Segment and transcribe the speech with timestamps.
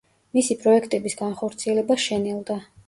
[0.37, 2.61] მისი პროექტების განხორციელება შენელდა.